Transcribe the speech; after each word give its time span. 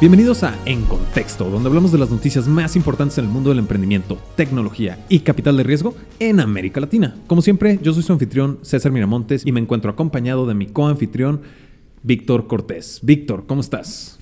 Bienvenidos 0.00 0.44
a 0.44 0.56
En 0.64 0.84
Contexto, 0.84 1.50
donde 1.50 1.68
hablamos 1.68 1.90
de 1.90 1.98
las 1.98 2.08
noticias 2.08 2.46
más 2.46 2.76
importantes 2.76 3.18
en 3.18 3.24
el 3.24 3.32
mundo 3.32 3.50
del 3.50 3.58
emprendimiento, 3.58 4.16
tecnología 4.36 5.04
y 5.08 5.18
capital 5.18 5.56
de 5.56 5.64
riesgo 5.64 5.96
en 6.20 6.38
América 6.38 6.78
Latina. 6.78 7.16
Como 7.26 7.42
siempre, 7.42 7.80
yo 7.82 7.92
soy 7.92 8.04
su 8.04 8.12
anfitrión 8.12 8.60
César 8.62 8.92
Miramontes 8.92 9.44
y 9.44 9.50
me 9.50 9.58
encuentro 9.58 9.90
acompañado 9.90 10.46
de 10.46 10.54
mi 10.54 10.66
coanfitrión 10.66 11.40
Víctor 12.04 12.46
Cortés. 12.46 13.00
Víctor, 13.02 13.46
¿cómo 13.48 13.60
estás? 13.60 14.20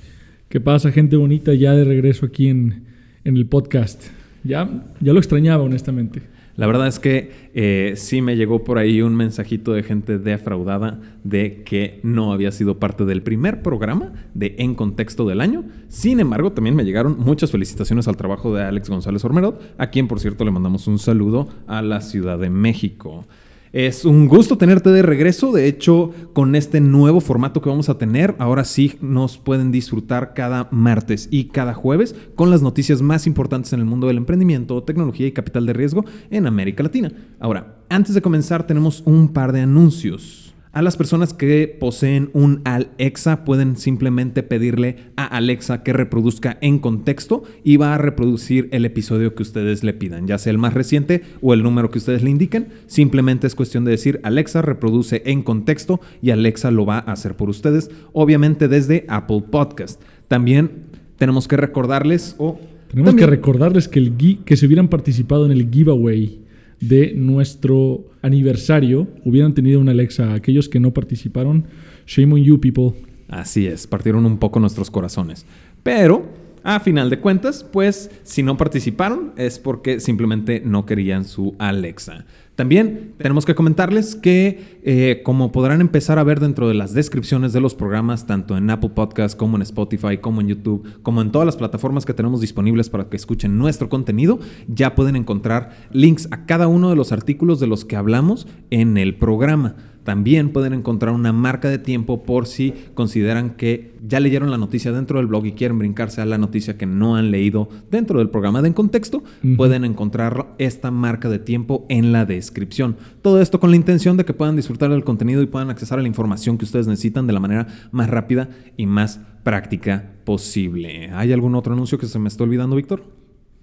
¿Qué 0.48 0.60
pasa, 0.60 0.92
gente 0.92 1.16
bonita? 1.16 1.52
Ya 1.52 1.74
de 1.74 1.84
regreso 1.84 2.24
aquí 2.24 2.48
en, 2.48 2.84
en 3.24 3.36
el 3.36 3.44
podcast. 3.44 4.02
Ya, 4.44 4.86
ya 5.00 5.12
lo 5.12 5.18
extrañaba, 5.18 5.62
honestamente. 5.62 6.22
La 6.56 6.66
verdad 6.66 6.86
es 6.86 6.98
que 6.98 7.50
eh, 7.54 7.94
sí 7.96 8.22
me 8.22 8.36
llegó 8.36 8.64
por 8.64 8.78
ahí 8.78 9.02
un 9.02 9.14
mensajito 9.14 9.72
de 9.72 9.82
gente 9.82 10.18
defraudada 10.18 11.00
de 11.22 11.62
que 11.64 12.00
no 12.02 12.32
había 12.32 12.50
sido 12.50 12.78
parte 12.78 13.04
del 13.04 13.22
primer 13.22 13.62
programa 13.62 14.12
de 14.32 14.56
En 14.58 14.74
Contexto 14.74 15.26
del 15.26 15.42
año. 15.42 15.64
Sin 15.88 16.18
embargo, 16.18 16.52
también 16.52 16.74
me 16.74 16.84
llegaron 16.84 17.18
muchas 17.18 17.50
felicitaciones 17.50 18.08
al 18.08 18.16
trabajo 18.16 18.54
de 18.54 18.62
Alex 18.62 18.88
González 18.88 19.24
Ormerod, 19.24 19.56
a 19.76 19.90
quien 19.90 20.08
por 20.08 20.18
cierto 20.18 20.44
le 20.44 20.50
mandamos 20.50 20.86
un 20.86 20.98
saludo 20.98 21.48
a 21.66 21.82
la 21.82 22.00
Ciudad 22.00 22.38
de 22.38 22.48
México. 22.48 23.26
Es 23.72 24.04
un 24.04 24.28
gusto 24.28 24.56
tenerte 24.58 24.90
de 24.90 25.02
regreso. 25.02 25.52
De 25.52 25.66
hecho, 25.66 26.12
con 26.32 26.54
este 26.54 26.80
nuevo 26.80 27.20
formato 27.20 27.60
que 27.60 27.68
vamos 27.68 27.88
a 27.88 27.98
tener, 27.98 28.34
ahora 28.38 28.64
sí 28.64 28.94
nos 29.00 29.38
pueden 29.38 29.72
disfrutar 29.72 30.34
cada 30.34 30.68
martes 30.70 31.28
y 31.30 31.46
cada 31.46 31.74
jueves 31.74 32.14
con 32.34 32.50
las 32.50 32.62
noticias 32.62 33.02
más 33.02 33.26
importantes 33.26 33.72
en 33.72 33.80
el 33.80 33.86
mundo 33.86 34.06
del 34.06 34.18
emprendimiento, 34.18 34.82
tecnología 34.82 35.26
y 35.26 35.32
capital 35.32 35.66
de 35.66 35.72
riesgo 35.72 36.04
en 36.30 36.46
América 36.46 36.82
Latina. 36.82 37.12
Ahora, 37.40 37.76
antes 37.88 38.14
de 38.14 38.22
comenzar, 38.22 38.66
tenemos 38.66 39.02
un 39.04 39.28
par 39.28 39.52
de 39.52 39.60
anuncios. 39.60 40.45
A 40.76 40.82
las 40.82 40.98
personas 40.98 41.32
que 41.32 41.74
poseen 41.80 42.28
un 42.34 42.60
Alexa 42.64 43.46
pueden 43.46 43.78
simplemente 43.78 44.42
pedirle 44.42 44.96
a 45.16 45.24
Alexa 45.24 45.82
que 45.82 45.94
reproduzca 45.94 46.58
en 46.60 46.80
contexto 46.80 47.44
y 47.64 47.78
va 47.78 47.94
a 47.94 47.98
reproducir 47.98 48.68
el 48.72 48.84
episodio 48.84 49.34
que 49.34 49.42
ustedes 49.42 49.82
le 49.82 49.94
pidan, 49.94 50.26
ya 50.26 50.36
sea 50.36 50.50
el 50.50 50.58
más 50.58 50.74
reciente 50.74 51.22
o 51.40 51.54
el 51.54 51.62
número 51.62 51.90
que 51.90 51.96
ustedes 51.96 52.22
le 52.22 52.28
indiquen. 52.28 52.68
Simplemente 52.88 53.46
es 53.46 53.54
cuestión 53.54 53.86
de 53.86 53.92
decir 53.92 54.20
Alexa 54.22 54.60
reproduce 54.60 55.22
en 55.24 55.42
contexto 55.42 55.98
y 56.20 56.28
Alexa 56.28 56.70
lo 56.70 56.84
va 56.84 56.98
a 56.98 57.12
hacer 57.12 57.38
por 57.38 57.48
ustedes, 57.48 57.90
obviamente 58.12 58.68
desde 58.68 59.06
Apple 59.08 59.44
Podcast. 59.50 60.02
También 60.28 60.88
tenemos 61.16 61.48
que 61.48 61.56
recordarles 61.56 62.34
o... 62.36 62.60
tenemos 62.88 63.14
que 63.14 63.24
recordarles 63.24 63.88
que, 63.88 63.98
el, 63.98 64.42
que 64.44 64.56
se 64.58 64.66
hubieran 64.66 64.88
participado 64.88 65.46
en 65.46 65.52
el 65.52 65.70
giveaway 65.70 66.44
de 66.80 67.12
nuestro 67.14 68.04
aniversario 68.22 69.08
hubieran 69.24 69.54
tenido 69.54 69.80
una 69.80 69.92
Alexa. 69.92 70.34
Aquellos 70.34 70.68
que 70.68 70.80
no 70.80 70.92
participaron, 70.92 71.64
shame 72.06 72.34
on 72.34 72.42
you, 72.42 72.60
people. 72.60 72.92
Así 73.28 73.66
es, 73.66 73.86
partieron 73.86 74.26
un 74.26 74.38
poco 74.38 74.60
nuestros 74.60 74.90
corazones. 74.90 75.46
Pero, 75.82 76.24
a 76.66 76.80
final 76.80 77.10
de 77.10 77.20
cuentas, 77.20 77.62
pues 77.62 78.10
si 78.24 78.42
no 78.42 78.56
participaron 78.56 79.32
es 79.36 79.60
porque 79.60 80.00
simplemente 80.00 80.60
no 80.64 80.84
querían 80.84 81.24
su 81.24 81.54
Alexa. 81.60 82.26
También 82.56 83.12
tenemos 83.18 83.44
que 83.44 83.54
comentarles 83.54 84.16
que, 84.16 84.80
eh, 84.82 85.20
como 85.24 85.52
podrán 85.52 85.80
empezar 85.80 86.18
a 86.18 86.24
ver 86.24 86.40
dentro 86.40 86.66
de 86.66 86.74
las 86.74 86.92
descripciones 86.92 87.52
de 87.52 87.60
los 87.60 87.76
programas, 87.76 88.26
tanto 88.26 88.56
en 88.56 88.68
Apple 88.68 88.90
Podcast 88.96 89.38
como 89.38 89.56
en 89.56 89.62
Spotify, 89.62 90.16
como 90.16 90.40
en 90.40 90.48
YouTube, 90.48 91.00
como 91.02 91.22
en 91.22 91.30
todas 91.30 91.46
las 91.46 91.56
plataformas 91.56 92.04
que 92.04 92.14
tenemos 92.14 92.40
disponibles 92.40 92.90
para 92.90 93.08
que 93.08 93.16
escuchen 93.16 93.58
nuestro 93.58 93.88
contenido, 93.88 94.40
ya 94.66 94.96
pueden 94.96 95.14
encontrar 95.14 95.70
links 95.92 96.26
a 96.32 96.46
cada 96.46 96.66
uno 96.66 96.90
de 96.90 96.96
los 96.96 97.12
artículos 97.12 97.60
de 97.60 97.68
los 97.68 97.84
que 97.84 97.94
hablamos 97.94 98.48
en 98.70 98.96
el 98.96 99.14
programa. 99.14 99.76
También 100.06 100.50
pueden 100.50 100.72
encontrar 100.72 101.12
una 101.12 101.32
marca 101.32 101.68
de 101.68 101.78
tiempo 101.78 102.22
por 102.22 102.46
si 102.46 102.72
consideran 102.94 103.50
que 103.56 103.96
ya 104.06 104.20
leyeron 104.20 104.52
la 104.52 104.56
noticia 104.56 104.92
dentro 104.92 105.18
del 105.18 105.26
blog 105.26 105.46
y 105.46 105.52
quieren 105.52 105.80
brincarse 105.80 106.20
a 106.20 106.24
la 106.24 106.38
noticia 106.38 106.78
que 106.78 106.86
no 106.86 107.16
han 107.16 107.32
leído 107.32 107.68
dentro 107.90 108.20
del 108.20 108.30
programa 108.30 108.62
de 108.62 108.68
En 108.68 108.74
Contexto. 108.74 109.24
Pueden 109.56 109.84
encontrar 109.84 110.54
esta 110.58 110.92
marca 110.92 111.28
de 111.28 111.40
tiempo 111.40 111.86
en 111.88 112.12
la 112.12 112.24
descripción. 112.24 112.96
Todo 113.20 113.40
esto 113.40 113.58
con 113.58 113.70
la 113.70 113.76
intención 113.76 114.16
de 114.16 114.24
que 114.24 114.32
puedan 114.32 114.54
disfrutar 114.54 114.90
del 114.90 115.02
contenido 115.02 115.42
y 115.42 115.46
puedan 115.46 115.70
accesar 115.70 115.98
a 115.98 116.02
la 116.02 116.08
información 116.08 116.56
que 116.56 116.66
ustedes 116.66 116.86
necesitan 116.86 117.26
de 117.26 117.32
la 117.32 117.40
manera 117.40 117.66
más 117.90 118.08
rápida 118.08 118.48
y 118.76 118.86
más 118.86 119.20
práctica 119.42 120.12
posible. 120.24 121.10
¿Hay 121.14 121.32
algún 121.32 121.56
otro 121.56 121.72
anuncio 121.72 121.98
que 121.98 122.06
se 122.06 122.20
me 122.20 122.28
está 122.28 122.44
olvidando, 122.44 122.76
Víctor? 122.76 123.02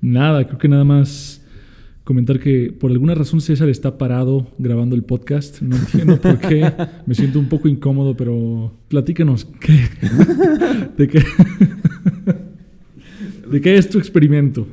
Nada, 0.02 0.46
creo 0.46 0.60
que 0.60 0.68
nada 0.68 0.84
más 0.84 1.43
comentar 2.04 2.40
que 2.40 2.74
por 2.78 2.92
alguna 2.92 3.16
razón 3.16 3.42
César 3.42 3.70
está 3.70 3.98
parado 3.98 4.48
grabando 4.58 4.96
el 4.96 5.04
podcast. 5.04 5.62
No 5.62 5.76
entiendo 5.76 6.20
por 6.20 6.40
qué. 6.40 6.72
Me 7.06 7.16
siento 7.16 7.40
un 7.40 7.48
poco 7.48 7.68
incómodo, 7.68 8.16
pero 8.16 8.74
platícanos. 8.90 9.48
¿De 10.98 11.08
qué? 11.08 11.24
¿De 13.50 13.62
qué 13.62 13.78
es 13.78 13.90
tu 13.90 14.00
experimento? 14.00 14.68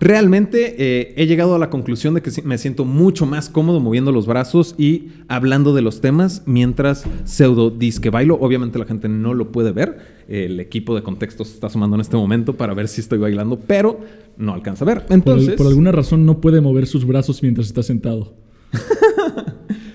Realmente 0.00 0.74
eh, 0.78 1.14
he 1.16 1.26
llegado 1.26 1.54
a 1.54 1.58
la 1.58 1.70
conclusión 1.70 2.14
de 2.14 2.22
que 2.22 2.30
me 2.42 2.58
siento 2.58 2.84
mucho 2.84 3.26
más 3.26 3.48
cómodo 3.48 3.80
moviendo 3.80 4.12
los 4.12 4.26
brazos 4.26 4.74
y 4.76 5.08
hablando 5.28 5.74
de 5.74 5.82
los 5.82 6.00
temas 6.00 6.42
mientras 6.46 7.04
pseudo 7.24 7.70
disque 7.70 8.10
bailo. 8.10 8.36
Obviamente 8.40 8.78
la 8.78 8.86
gente 8.86 9.08
no 9.08 9.34
lo 9.34 9.52
puede 9.52 9.72
ver. 9.72 10.24
El 10.28 10.58
equipo 10.58 10.94
de 10.94 11.02
contexto 11.02 11.44
se 11.44 11.54
está 11.54 11.68
sumando 11.68 11.96
en 11.96 12.00
este 12.00 12.16
momento 12.16 12.54
para 12.54 12.74
ver 12.74 12.88
si 12.88 13.00
estoy 13.00 13.18
bailando, 13.18 13.58
pero 13.58 14.00
no 14.36 14.52
alcanza 14.52 14.84
a 14.84 14.88
ver. 14.88 15.06
Entonces, 15.10 15.54
por, 15.54 15.66
alguna 15.66 15.92
razón 15.92 16.26
no 16.26 16.40
puede 16.40 16.60
mover 16.60 16.86
sus 16.86 17.06
brazos 17.06 17.42
mientras 17.42 17.68
está 17.68 17.82
sentado. 17.82 18.34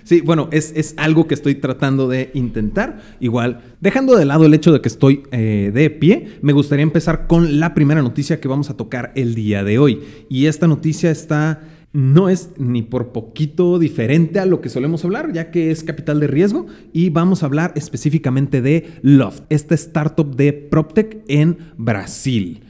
Sí, 0.10 0.22
bueno, 0.22 0.50
es, 0.52 0.96
algo 0.98 1.28
que 1.28 1.36
estoy 1.36 1.54
tratando 1.54 2.08
de 2.08 2.32
intentar. 2.34 3.00
Igual, 3.20 3.62
dejando 3.80 4.16
de 4.16 4.26
lado 4.26 4.44
el 4.44 4.56
hecho 4.56 4.74
de 4.74 4.82
que 4.82 4.88
estoy 4.88 5.22
eh, 5.32 5.70
de 5.72 5.92
pie, 5.92 6.40
me 6.42 6.52
gustaría 6.52 6.82
empezar 6.82 7.28
con 7.28 7.60
la 7.60 7.76
primera 7.76 8.02
noticia 8.02 8.40
que 8.40 8.48
vamos 8.48 8.72
a 8.72 8.76
tocar 8.76 9.12
el 9.14 9.36
día 9.36 9.64
de 9.64 9.78
hoy. 9.78 10.02
Y 10.28 10.48
esta 10.48 10.66
noticia 10.66 11.12
está 11.12 11.62
no 11.94 12.28
es 12.28 12.50
ni 12.58 12.82
por 12.82 13.12
poquito 13.12 13.78
diferente 13.78 14.40
a 14.40 14.48
lo 14.48 14.62
que 14.62 14.70
solemos 14.70 15.06
hablar, 15.06 15.32
ya 15.32 15.52
que 15.52 15.70
es 15.70 15.84
capital 15.84 16.20
de 16.20 16.26
riesgo 16.26 16.66
y 16.92 17.12
vamos 17.12 17.44
a 17.44 17.46
hablar 17.46 17.74
específicamente 17.76 18.64
de 18.64 18.90
Loft, 19.04 19.44
esta 19.50 19.76
startup 19.76 20.36
de 20.36 20.54
PropTech 20.54 21.24
en 21.28 21.56
Brasil. 21.78 22.64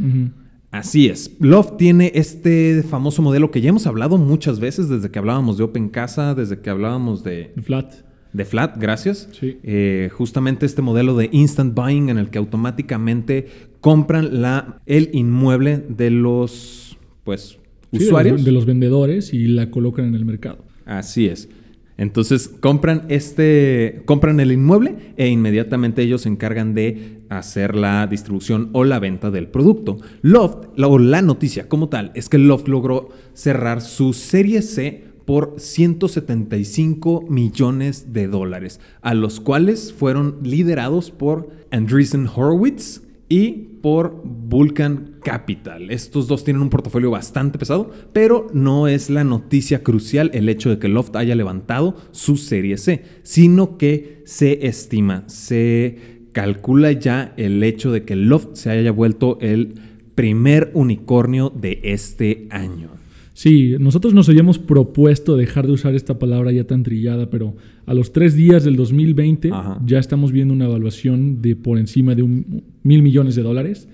Así 0.71 1.07
es. 1.07 1.35
Love 1.39 1.77
tiene 1.77 2.11
este 2.13 2.83
famoso 2.83 3.21
modelo 3.21 3.49
que 3.49 3.61
ya 3.61 3.69
hemos 3.69 3.87
hablado 3.87 4.17
muchas 4.17 4.59
veces 4.59 4.87
desde 4.87 5.09
que 5.09 5.17
hablábamos 5.17 5.57
de 5.57 5.63
Open 5.63 5.89
Casa, 5.89 6.35
desde 6.35 6.59
que 6.59 6.69
hablábamos 6.69 7.23
de... 7.23 7.53
Flat. 7.63 7.93
De 8.33 8.45
Flat, 8.45 8.77
gracias. 8.77 9.27
Sí. 9.31 9.57
Eh, 9.63 10.09
justamente 10.13 10.67
este 10.67 10.83
modelo 10.83 11.17
de 11.17 11.29
instant 11.31 11.73
buying 11.73 12.09
en 12.09 12.19
el 12.19 12.29
que 12.29 12.37
automáticamente 12.37 13.47
compran 13.81 14.41
la, 14.41 14.79
el 14.85 15.09
inmueble 15.13 15.83
de 15.89 16.11
los 16.11 16.97
pues, 17.23 17.57
usuarios. 17.91 18.45
de 18.45 18.51
los 18.51 18.67
vendedores 18.67 19.33
y 19.33 19.47
la 19.47 19.71
colocan 19.71 20.05
en 20.05 20.13
el 20.13 20.25
mercado. 20.25 20.63
Así 20.85 21.25
es. 21.25 21.49
Entonces 21.97 22.47
compran 22.47 23.03
este, 23.09 24.03
compran 24.05 24.39
el 24.39 24.51
inmueble 24.53 25.13
e 25.17 25.27
inmediatamente 25.27 26.01
ellos 26.01 26.21
se 26.21 26.29
encargan 26.29 26.73
de 26.73 27.18
hacer 27.29 27.75
la 27.75 28.05
distribución 28.07 28.69
o 28.73 28.83
la 28.83 28.99
venta 28.99 29.31
del 29.31 29.47
producto. 29.47 29.97
Loft, 30.21 30.67
o 30.77 30.99
la 30.99 31.21
noticia 31.21 31.69
como 31.69 31.89
tal, 31.89 32.11
es 32.15 32.29
que 32.29 32.37
Loft 32.37 32.67
logró 32.67 33.09
cerrar 33.33 33.81
su 33.81 34.13
serie 34.13 34.61
C 34.61 35.05
por 35.25 35.55
175 35.57 37.25
millones 37.29 38.13
de 38.13 38.27
dólares, 38.27 38.79
a 39.01 39.13
los 39.13 39.39
cuales 39.39 39.93
fueron 39.93 40.39
liderados 40.41 41.11
por 41.11 41.49
Andreessen 41.71 42.27
Horowitz, 42.27 43.03
y 43.29 43.51
por 43.81 44.21
Vulcan 44.25 45.19
Capital. 45.23 45.91
Estos 45.91 46.27
dos 46.27 46.43
tienen 46.43 46.63
un 46.63 46.69
portafolio 46.69 47.11
bastante 47.11 47.59
pesado, 47.59 47.91
pero 48.11 48.47
no 48.51 48.87
es 48.87 49.09
la 49.09 49.23
noticia 49.23 49.83
crucial 49.83 50.31
el 50.33 50.49
hecho 50.49 50.69
de 50.69 50.79
que 50.79 50.89
Loft 50.89 51.15
haya 51.15 51.35
levantado 51.35 51.95
su 52.11 52.35
serie 52.35 52.77
C, 52.77 53.03
sino 53.21 53.77
que 53.77 54.23
se 54.25 54.67
estima, 54.67 55.23
se 55.27 56.18
calcula 56.31 56.91
ya 56.91 57.33
el 57.37 57.63
hecho 57.63 57.91
de 57.91 58.03
que 58.03 58.15
Loft 58.15 58.49
se 58.53 58.69
haya 58.69 58.91
vuelto 58.91 59.37
el 59.41 59.75
primer 60.15 60.71
unicornio 60.73 61.49
de 61.49 61.79
este 61.83 62.47
año. 62.49 62.89
Sí, 63.33 63.75
nosotros 63.79 64.13
nos 64.13 64.27
habíamos 64.27 64.59
propuesto 64.59 65.37
dejar 65.37 65.65
de 65.65 65.71
usar 65.71 65.95
esta 65.95 66.19
palabra 66.19 66.51
ya 66.51 66.65
tan 66.65 66.83
trillada, 66.83 67.29
pero 67.29 67.55
a 67.85 67.93
los 67.93 68.11
tres 68.11 68.35
días 68.35 68.65
del 68.65 68.75
2020 68.75 69.49
ya 69.85 69.97
estamos 69.97 70.33
viendo 70.33 70.53
una 70.53 70.65
evaluación 70.65 71.41
de 71.41 71.55
por 71.55 71.77
encima 71.77 72.15
de 72.15 72.23
un 72.23 72.63
mil 72.83 73.01
millones 73.01 73.35
de 73.35 73.43
dólares. 73.43 73.87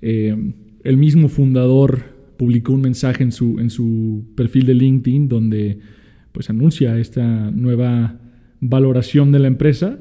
Eh, 0.00 0.34
el 0.82 0.96
mismo 0.96 1.28
fundador 1.28 2.04
publicó 2.38 2.72
un 2.72 2.80
mensaje 2.80 3.22
en 3.22 3.32
su, 3.32 3.58
en 3.58 3.68
su 3.68 4.24
perfil 4.34 4.64
de 4.64 4.74
LinkedIn 4.74 5.28
donde 5.28 5.78
pues 6.32 6.48
anuncia 6.48 6.98
esta 6.98 7.50
nueva 7.50 8.18
valoración 8.60 9.30
de 9.30 9.40
la 9.40 9.48
empresa. 9.48 9.98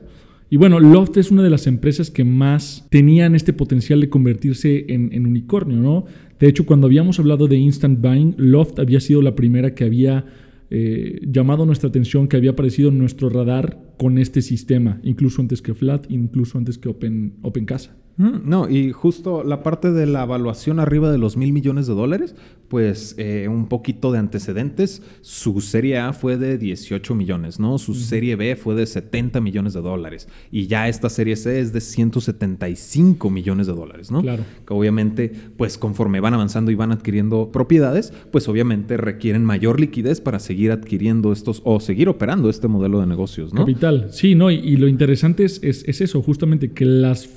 Y 0.56 0.58
bueno, 0.58 0.80
Loft 0.80 1.18
es 1.18 1.32
una 1.32 1.44
de 1.44 1.50
las 1.50 1.68
empresas 1.68 2.10
que 2.10 2.24
más 2.24 2.88
tenían 2.90 3.36
este 3.36 3.52
potencial 3.52 4.00
de 4.00 4.08
convertirse 4.08 4.86
en, 4.88 5.28
unicornio, 5.28 5.82
¿no? 5.82 6.06
De 6.40 6.48
hecho, 6.48 6.66
cuando 6.66 6.88
habíamos 6.88 7.20
hablado 7.20 7.50
de 7.50 7.58
Instant 7.58 8.00
Buying, 8.00 8.36
Loft 8.38 8.80
había 8.80 9.02
sido 9.02 9.22
la 9.22 9.36
primera 9.36 9.76
que 9.76 9.84
había 9.84 10.24
eh, 10.70 11.20
llamado 11.28 11.66
nuestra 11.66 11.90
atención, 11.90 12.30
que 12.30 12.38
había 12.38 12.52
aparecido 12.52 12.88
en 12.88 13.00
nuestro 13.00 13.28
radar 13.28 13.82
con 13.98 14.18
este 14.18 14.42
sistema, 14.42 15.02
incluso 15.04 15.42
antes 15.42 15.62
que 15.62 15.74
Flat, 15.74 16.06
incluso 16.08 16.58
antes 16.58 16.78
que 16.78 16.88
Open, 16.88 17.34
Open 17.42 17.66
Casa. 17.66 17.98
No, 18.18 18.70
y 18.70 18.92
justo 18.92 19.44
la 19.44 19.62
parte 19.62 19.92
de 19.92 20.06
la 20.06 20.24
evaluación 20.24 20.80
arriba 20.80 21.12
de 21.12 21.18
los 21.18 21.36
mil 21.36 21.52
millones 21.52 21.86
de 21.86 21.94
dólares, 21.94 22.34
pues 22.70 23.16
eh, 23.18 23.48
un 23.50 23.68
poquito 23.68 24.12
de 24.12 24.20
antecedentes. 24.20 25.02
Su 25.22 25.60
serie 25.60 26.00
A 26.00 26.14
fue 26.14 26.38
de 26.38 26.58
18 26.58 27.14
millones, 27.14 27.60
¿no? 27.60 27.78
Su 27.78 27.94
serie 27.94 28.38
B 28.38 28.56
fue 28.56 28.74
de 28.76 28.86
70 28.86 29.42
millones 29.42 29.74
de 29.74 29.82
dólares. 29.82 30.30
Y 30.50 30.68
ya 30.68 30.88
esta 30.88 31.10
serie 31.10 31.36
C 31.36 31.60
es 31.60 31.74
de 31.74 31.82
175 31.82 33.30
millones 33.30 33.68
de 33.68 33.74
dólares, 33.74 34.12
¿no? 34.12 34.22
Claro. 34.22 34.44
Que 34.66 34.74
obviamente, 34.74 35.32
pues 35.58 35.78
conforme 35.78 36.22
van 36.22 36.34
avanzando 36.34 36.72
y 36.72 36.76
van 36.76 36.94
adquiriendo 36.94 37.52
propiedades, 37.52 38.14
pues 38.32 38.48
obviamente 38.48 38.96
requieren 38.96 39.44
mayor 39.44 39.80
liquidez 39.80 40.22
para 40.22 40.40
seguir 40.40 40.72
adquiriendo 40.72 41.34
estos 41.34 41.62
o 41.66 41.82
seguir 41.82 42.08
operando 42.08 42.50
este 42.50 42.70
modelo 42.70 43.02
de 43.02 43.08
negocios, 43.08 43.54
¿no? 43.54 43.62
Capital, 43.62 44.08
sí, 44.12 44.36
¿no? 44.36 44.52
Y, 44.52 44.76
lo 44.76 44.88
interesante 44.88 45.46
es, 45.46 45.62
es 45.64 46.02
eso, 46.02 46.22
justamente 46.22 46.72
que 46.72 46.86
las 46.86 47.28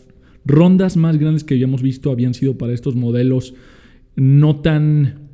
rondas 0.44 0.96
más 0.96 1.18
grandes 1.18 1.44
que 1.44 1.54
habíamos 1.54 1.82
visto 1.82 2.10
habían 2.10 2.34
sido 2.34 2.58
para 2.58 2.72
estos 2.72 2.94
modelos 2.94 3.54
no 4.16 4.56
tan, 4.56 5.28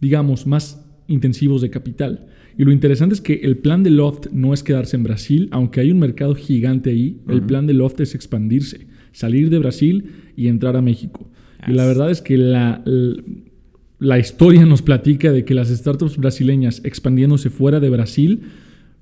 digamos, 0.00 0.46
más 0.46 0.84
intensivos 1.06 1.62
de 1.62 1.70
capital. 1.70 2.26
Y 2.58 2.64
lo 2.64 2.72
interesante 2.72 3.14
es 3.14 3.20
que 3.20 3.34
el 3.34 3.58
plan 3.58 3.82
de 3.82 3.90
Loft 3.90 4.26
no 4.32 4.52
es 4.52 4.62
quedarse 4.62 4.96
en 4.96 5.04
Brasil, 5.04 5.48
aunque 5.52 5.80
hay 5.80 5.90
un 5.90 5.98
mercado 5.98 6.34
gigante 6.34 6.90
ahí, 6.90 7.20
el 7.28 7.42
plan 7.42 7.66
de 7.66 7.72
Loft 7.72 8.00
es 8.00 8.14
expandirse, 8.14 8.86
salir 9.12 9.48
de 9.48 9.58
Brasil 9.58 10.10
y 10.36 10.48
entrar 10.48 10.76
a 10.76 10.82
México. 10.82 11.30
Y 11.66 11.72
la 11.72 11.86
verdad 11.86 12.10
es 12.10 12.20
que 12.20 12.36
la, 12.36 12.82
la 13.98 14.18
historia 14.18 14.66
nos 14.66 14.82
platica 14.82 15.32
de 15.32 15.44
que 15.44 15.54
las 15.54 15.68
startups 15.68 16.16
brasileñas 16.18 16.82
expandiéndose 16.84 17.50
fuera 17.50 17.80
de 17.80 17.88
Brasil 17.88 18.42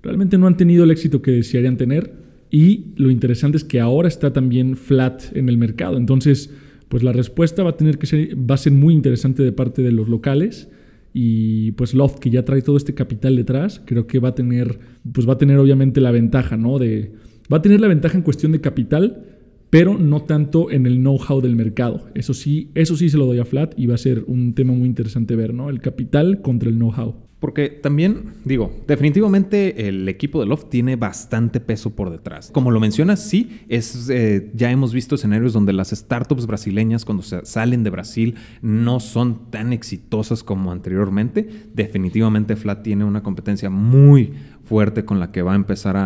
realmente 0.02 0.38
no 0.38 0.46
han 0.46 0.56
tenido 0.56 0.84
el 0.84 0.90
éxito 0.90 1.22
que 1.22 1.32
desearían 1.32 1.76
tener 1.76 2.12
y 2.50 2.86
lo 2.96 3.10
interesante 3.10 3.56
es 3.56 3.64
que 3.64 3.80
ahora 3.80 4.08
está 4.08 4.32
también 4.32 4.76
flat 4.76 5.36
en 5.36 5.48
el 5.48 5.56
mercado. 5.56 5.96
Entonces, 5.96 6.50
pues 6.88 7.02
la 7.02 7.12
respuesta 7.12 7.62
va 7.62 7.70
a 7.70 7.76
tener 7.76 7.98
que 7.98 8.06
ser, 8.06 8.36
va 8.38 8.56
a 8.56 8.58
ser 8.58 8.72
muy 8.72 8.94
interesante 8.94 9.42
de 9.42 9.52
parte 9.52 9.82
de 9.82 9.92
los 9.92 10.08
locales. 10.08 10.68
Y 11.12 11.72
pues 11.72 11.94
Loft, 11.94 12.18
que 12.18 12.30
ya 12.30 12.44
trae 12.44 12.62
todo 12.62 12.76
este 12.76 12.94
capital 12.94 13.36
detrás, 13.36 13.80
creo 13.84 14.06
que 14.06 14.18
va 14.18 14.30
a 14.30 14.34
tener, 14.34 14.78
pues 15.12 15.28
va 15.28 15.34
a 15.34 15.38
tener 15.38 15.58
obviamente 15.58 16.00
la 16.00 16.10
ventaja, 16.10 16.56
¿no? 16.56 16.78
De, 16.78 17.12
va 17.52 17.58
a 17.58 17.62
tener 17.62 17.80
la 17.80 17.88
ventaja 17.88 18.16
en 18.16 18.22
cuestión 18.22 18.52
de 18.52 18.60
capital, 18.60 19.24
pero 19.70 19.98
no 19.98 20.22
tanto 20.22 20.70
en 20.70 20.86
el 20.86 20.98
know-how 20.98 21.40
del 21.40 21.56
mercado. 21.56 22.08
Eso 22.14 22.34
sí, 22.34 22.70
eso 22.74 22.96
sí 22.96 23.08
se 23.08 23.18
lo 23.18 23.26
doy 23.26 23.38
a 23.38 23.44
Flat 23.44 23.74
y 23.76 23.86
va 23.86 23.94
a 23.94 23.98
ser 23.98 24.24
un 24.26 24.54
tema 24.54 24.72
muy 24.72 24.88
interesante 24.88 25.36
ver, 25.36 25.54
¿no? 25.54 25.70
El 25.70 25.80
capital 25.80 26.42
contra 26.42 26.68
el 26.68 26.76
know-how. 26.76 27.29
Porque 27.40 27.70
también, 27.70 28.34
digo, 28.44 28.70
definitivamente 28.86 29.88
el 29.88 30.06
equipo 30.10 30.40
de 30.40 30.46
Loft 30.46 30.68
tiene 30.68 30.96
bastante 30.96 31.58
peso 31.58 31.90
por 31.90 32.10
detrás. 32.10 32.50
Como 32.52 32.70
lo 32.70 32.80
mencionas, 32.80 33.24
sí, 33.24 33.62
es, 33.68 34.10
eh, 34.10 34.50
ya 34.54 34.70
hemos 34.70 34.92
visto 34.92 35.14
escenarios 35.14 35.54
donde 35.54 35.72
las 35.72 35.88
startups 35.88 36.46
brasileñas 36.46 37.06
cuando 37.06 37.22
se 37.22 37.44
salen 37.46 37.82
de 37.82 37.88
Brasil 37.88 38.34
no 38.60 39.00
son 39.00 39.50
tan 39.50 39.72
exitosas 39.72 40.44
como 40.44 40.70
anteriormente. 40.70 41.48
Definitivamente 41.72 42.56
Flat 42.56 42.82
tiene 42.82 43.04
una 43.04 43.22
competencia 43.22 43.70
muy 43.70 44.34
fuerte 44.62 45.06
con 45.06 45.18
la 45.18 45.32
que 45.32 45.40
va 45.40 45.54
a 45.54 45.56
empezar 45.56 45.96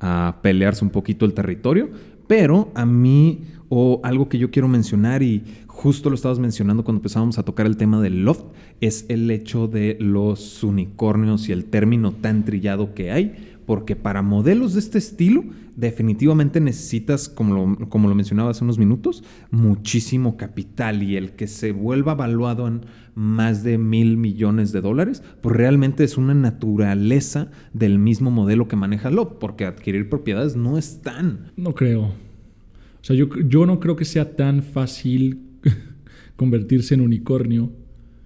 a 0.00 0.38
pelearse 0.42 0.82
un 0.82 0.90
poquito 0.90 1.26
el 1.26 1.34
territorio. 1.34 1.90
Pero 2.26 2.70
a 2.74 2.86
mí, 2.86 3.40
o 3.68 4.00
algo 4.02 4.28
que 4.28 4.38
yo 4.38 4.50
quiero 4.50 4.68
mencionar 4.68 5.22
y 5.22 5.42
justo 5.80 6.10
lo 6.10 6.14
estabas 6.14 6.38
mencionando 6.38 6.84
cuando 6.84 6.98
empezábamos 6.98 7.38
a 7.38 7.42
tocar 7.42 7.64
el 7.64 7.78
tema 7.78 8.02
del 8.02 8.22
loft, 8.22 8.44
es 8.82 9.06
el 9.08 9.30
hecho 9.30 9.66
de 9.66 9.96
los 9.98 10.62
unicornios 10.62 11.48
y 11.48 11.52
el 11.52 11.64
término 11.64 12.12
tan 12.12 12.44
trillado 12.44 12.92
que 12.92 13.10
hay, 13.12 13.56
porque 13.64 13.96
para 13.96 14.20
modelos 14.20 14.74
de 14.74 14.80
este 14.80 14.98
estilo 14.98 15.42
definitivamente 15.76 16.60
necesitas, 16.60 17.30
como 17.30 17.54
lo, 17.54 17.88
como 17.88 18.10
lo 18.10 18.14
mencionaba 18.14 18.50
hace 18.50 18.62
unos 18.62 18.76
minutos, 18.76 19.24
muchísimo 19.50 20.36
capital 20.36 21.02
y 21.02 21.16
el 21.16 21.32
que 21.32 21.46
se 21.46 21.72
vuelva 21.72 22.12
evaluado 22.12 22.68
en 22.68 22.82
más 23.14 23.64
de 23.64 23.78
mil 23.78 24.18
millones 24.18 24.72
de 24.72 24.82
dólares, 24.82 25.22
pues 25.40 25.56
realmente 25.56 26.04
es 26.04 26.18
una 26.18 26.34
naturaleza 26.34 27.50
del 27.72 27.98
mismo 27.98 28.30
modelo 28.30 28.68
que 28.68 28.76
maneja 28.76 29.10
Loft, 29.10 29.38
porque 29.40 29.64
adquirir 29.64 30.10
propiedades 30.10 30.56
no 30.56 30.76
es 30.76 31.00
tan... 31.00 31.52
No 31.56 31.74
creo. 31.74 32.02
O 32.02 33.02
sea, 33.02 33.16
yo, 33.16 33.28
yo 33.48 33.64
no 33.64 33.80
creo 33.80 33.96
que 33.96 34.04
sea 34.04 34.36
tan 34.36 34.62
fácil 34.62 35.46
convertirse 36.40 36.94
en 36.94 37.02
unicornio 37.02 37.70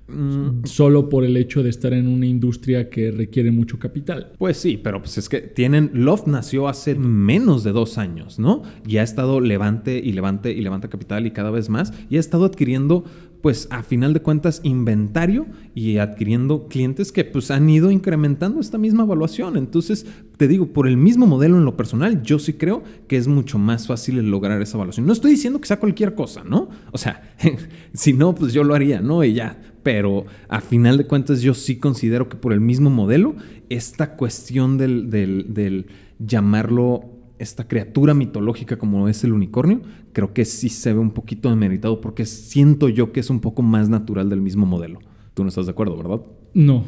mm. 0.07 0.67
solo 0.67 1.09
por 1.09 1.25
el 1.25 1.37
hecho 1.37 1.65
de 1.65 1.71
estar 1.71 1.93
en 1.93 2.07
una 2.07 2.27
industria 2.27 2.89
que 2.89 3.11
requiere 3.11 3.51
mucho 3.51 3.81
capital. 3.81 4.31
Pues 4.39 4.57
sí, 4.57 4.79
pero 4.81 5.01
pues 5.01 5.19
es 5.19 5.29
que 5.29 5.41
tienen, 5.41 5.91
Loft 5.95 6.29
nació 6.29 6.69
hace 6.69 6.95
menos 6.95 7.65
de 7.65 7.73
dos 7.73 7.99
años, 7.99 8.39
¿no? 8.39 8.63
Y 8.87 8.99
ha 8.99 9.03
estado 9.03 9.41
levante 9.41 9.99
y 9.99 10.13
levante 10.13 10.53
y 10.53 10.61
levanta 10.61 10.89
capital 10.89 11.27
y 11.27 11.33
cada 11.33 11.51
vez 11.51 11.69
más 11.69 11.93
y 12.09 12.19
ha 12.19 12.21
estado 12.21 12.45
adquiriendo 12.45 13.03
pues 13.45 13.67
a 13.71 13.83
final 13.83 14.15
de 14.15 14.23
cuentas 14.23 14.61
inventario 14.63 15.47
y 15.75 15.99
adquiriendo 15.99 16.69
clientes 16.69 17.11
que 17.11 17.25
pues 17.25 17.51
han 17.51 17.69
ido 17.69 17.91
incrementando 17.91 18.61
esta 18.61 18.79
misma 18.79 19.03
evaluación. 19.03 19.57
Entonces, 19.57 20.07
te 20.37 20.49
digo, 20.49 20.67
por 20.67 20.89
el 20.89 20.97
mismo 20.97 21.27
modelo 21.27 21.57
en 21.57 21.65
lo 21.65 21.77
personal, 21.77 22.23
yo 22.23 22.39
sí 22.39 22.55
creo 22.55 22.83
que 23.07 23.17
es 23.17 23.29
mucho 23.29 23.59
más 23.59 23.87
fácil 23.87 24.19
lograr 24.31 24.61
esa 24.61 24.77
evaluación. 24.77 25.07
No 25.07 25.13
estoy 25.13 25.33
diciendo 25.33 25.61
que 25.61 25.69
sea 25.69 25.79
cualquier 25.79 26.15
cosa, 26.15 26.43
¿no? 26.45 26.69
O 26.91 26.99
sea, 26.99 27.35
si 27.93 28.13
no, 28.13 28.35
pues 28.35 28.53
yo 28.53 28.65
lo 28.65 28.75
haría, 28.75 29.01
¿no? 29.01 29.23
Y 29.23 29.35
ya. 29.35 29.61
Pero 29.83 30.25
a 30.49 30.61
final 30.61 30.97
de 30.97 31.07
cuentas 31.07 31.43
yo 31.43 31.55
sí 31.55 31.77
considero 31.77 32.29
que 32.29 32.37
por 32.37 32.53
el 32.53 32.61
mismo 32.61 32.91
modelo, 32.91 33.37
esta 33.69 34.17
cuestión 34.17 34.79
del, 34.79 35.11
del, 35.11 35.53
del 35.55 35.87
llamarlo 36.19 37.11
esta 37.39 37.69
criatura 37.69 38.15
mitológica 38.15 38.79
como 38.79 39.09
es 39.09 39.25
el 39.25 39.33
unicornio, 39.33 39.83
creo 40.13 40.33
que 40.33 40.45
sí 40.45 40.69
se 40.69 40.93
ve 40.93 40.99
un 40.99 41.11
poquito 41.11 41.51
demeritado 41.51 42.01
porque 42.01 42.27
siento 42.27 42.89
yo 42.89 43.13
que 43.13 43.21
es 43.21 43.31
un 43.31 43.41
poco 43.41 43.63
más 43.63 43.89
natural 43.89 44.31
del 44.31 44.41
mismo 44.41 44.67
modelo. 44.67 45.01
Tú 45.35 45.43
no 45.43 45.49
estás 45.49 45.67
de 45.67 45.73
acuerdo, 45.73 45.97
¿verdad? 45.97 46.21
No. 46.55 46.85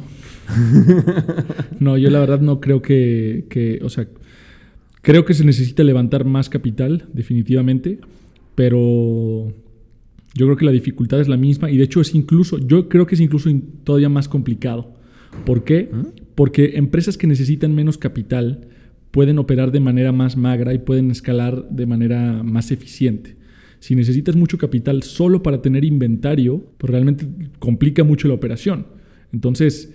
no, 1.79 1.97
yo 1.97 2.09
la 2.09 2.19
verdad 2.19 2.39
no 2.39 2.59
creo 2.61 2.81
que, 2.81 3.45
que, 3.49 3.79
o 3.83 3.89
sea, 3.89 4.07
creo 5.01 5.25
que 5.25 5.33
se 5.33 5.45
necesita 5.45 5.83
levantar 5.83 6.25
más 6.25 6.49
capital, 6.49 7.07
definitivamente, 7.13 7.99
pero 8.55 9.53
yo 10.33 10.45
creo 10.45 10.57
que 10.57 10.65
la 10.65 10.71
dificultad 10.71 11.21
es 11.21 11.27
la 11.27 11.37
misma 11.37 11.71
y 11.71 11.77
de 11.77 11.83
hecho 11.83 12.01
es 12.01 12.13
incluso, 12.13 12.57
yo 12.57 12.89
creo 12.89 13.05
que 13.07 13.15
es 13.15 13.21
incluso 13.21 13.49
todavía 13.83 14.09
más 14.09 14.27
complicado. 14.27 14.93
¿Por 15.45 15.63
qué? 15.63 15.89
¿Mm? 15.91 16.21
Porque 16.35 16.77
empresas 16.77 17.17
que 17.17 17.27
necesitan 17.27 17.73
menos 17.73 17.97
capital, 17.97 18.67
pueden 19.11 19.39
operar 19.39 19.71
de 19.71 19.79
manera 19.79 20.11
más 20.11 20.37
magra 20.37 20.73
y 20.73 20.79
pueden 20.79 21.09
escalar 21.09 21.69
de 21.69 21.85
manera 21.85 22.43
más 22.43 22.71
eficiente. 22.71 23.36
Si 23.79 23.95
necesitas 23.95 24.35
mucho 24.35 24.57
capital 24.57 25.03
solo 25.03 25.43
para 25.43 25.61
tener 25.61 25.85
inventario, 25.85 26.65
pues 26.77 26.91
realmente 26.91 27.25
complica 27.59 28.03
mucho 28.03 28.27
la 28.27 28.33
operación. 28.33 28.87
Entonces, 29.31 29.93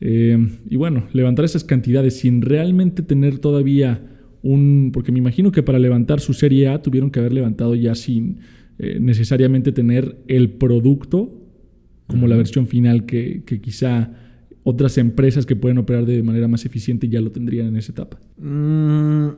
eh, 0.00 0.38
y 0.68 0.76
bueno, 0.76 1.06
levantar 1.12 1.44
esas 1.44 1.64
cantidades 1.64 2.18
sin 2.18 2.42
realmente 2.42 3.02
tener 3.02 3.38
todavía 3.38 4.02
un... 4.42 4.90
Porque 4.92 5.12
me 5.12 5.18
imagino 5.18 5.52
que 5.52 5.62
para 5.62 5.78
levantar 5.78 6.20
su 6.20 6.34
serie 6.34 6.68
A 6.68 6.82
tuvieron 6.82 7.10
que 7.10 7.20
haber 7.20 7.32
levantado 7.32 7.74
ya 7.74 7.94
sin 7.94 8.40
eh, 8.78 8.98
necesariamente 9.00 9.72
tener 9.72 10.16
el 10.28 10.50
producto 10.50 11.38
como 12.06 12.26
la 12.26 12.36
versión 12.36 12.66
final 12.66 13.06
que, 13.06 13.42
que 13.46 13.60
quizá 13.60 14.10
otras 14.64 14.98
empresas 14.98 15.46
que 15.46 15.56
pueden 15.56 15.78
operar 15.78 16.06
de 16.06 16.22
manera 16.22 16.48
más 16.48 16.64
eficiente 16.64 17.08
ya 17.08 17.20
lo 17.20 17.32
tendrían 17.32 17.68
en 17.68 17.76
esa 17.76 17.92
etapa. 17.92 18.20
Mm, 18.38 19.28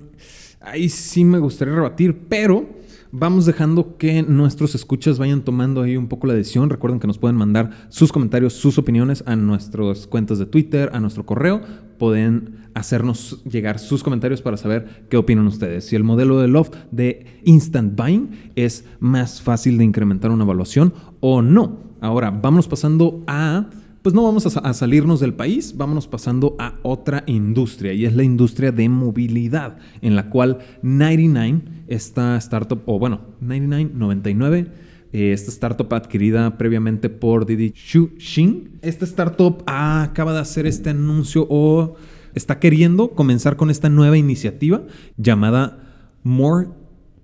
ahí 0.61 0.89
sí 0.89 1.25
me 1.25 1.39
gustaría 1.39 1.75
rebatir, 1.75 2.15
pero 2.29 2.69
vamos 3.17 3.47
dejando 3.47 3.97
que 3.97 4.23
nuestros 4.23 4.75
escuchas 4.75 5.19
vayan 5.19 5.43
tomando 5.43 5.83
ahí 5.83 5.97
un 5.97 6.09
poco 6.09 6.27
la 6.27 6.35
decisión. 6.35 6.69
Recuerden 6.69 6.99
que 6.99 7.07
nos 7.07 7.19
pueden 7.19 7.37
mandar 7.37 7.71
sus 7.89 8.13
comentarios, 8.13 8.55
sus 8.55 8.77
opiniones 8.77 9.23
a 9.27 9.37
nuestras 9.37 10.09
cuentas 10.09 10.39
de 10.41 10.47
Twitter, 10.47 10.91
a 10.93 11.01
nuestro 11.01 11.25
correo. 11.25 11.61
Pueden 11.99 12.67
hacernos 12.75 13.43
llegar 13.45 13.79
sus 13.79 14.03
comentarios 14.03 14.43
para 14.43 14.57
saber 14.57 15.07
qué 15.09 15.17
opinan 15.17 15.47
ustedes. 15.47 15.87
Si 15.87 15.95
el 15.95 16.03
modelo 16.03 16.41
de 16.41 16.49
Loft 16.49 16.75
de 16.91 17.41
Instant 17.45 17.97
Buying 17.97 18.31
es 18.57 18.85
más 18.99 19.41
fácil 19.41 19.79
de 19.79 19.85
incrementar 19.85 20.33
una 20.33 20.43
evaluación 20.43 20.93
o 21.21 21.41
no. 21.41 21.79
Ahora, 22.01 22.31
vamos 22.31 22.67
pasando 22.67 23.23
a 23.29 23.71
pues 24.05 24.15
no 24.15 24.23
vamos 24.23 24.45
a, 24.55 24.75
salirnos 24.75 25.21
del 25.21 25.33
país, 25.33 25.79
vámonos 25.79 26.07
pasando 26.07 26.57
a 26.59 26.75
otra 26.83 27.25
industria 27.27 27.95
y 27.95 28.05
es 28.05 28.15
la 28.15 28.23
industria 28.23 28.71
de 28.71 28.87
movilidad, 28.91 29.79
en 30.03 30.15
la 30.15 30.29
cual 30.29 30.59
99, 30.83 31.63
esta 31.89 32.37
startup, 32.37 32.83
o 32.85 32.99
bueno, 32.99 33.23
99, 33.41 33.93
99, 33.95 34.67
eh, 35.11 35.33
esta 35.33 35.51
startup 35.51 35.95
adquirida 35.95 36.59
previamente 36.59 37.09
por 37.09 37.47
Didi 37.47 37.73
Xin, 37.73 38.79
esta 38.83 39.07
startup 39.07 39.63
acaba 39.65 40.35
de 40.35 40.41
hacer 40.41 40.67
este 40.67 40.91
anuncio 40.91 41.47
o 41.49 41.97
está 42.35 42.61
queriendo 42.61 43.13
comenzar 43.13 43.57
con 43.57 43.71
esta 43.71 43.89
nueva 43.89 44.19
iniciativa 44.19 44.83
llamada 45.17 45.79
More 46.23 46.69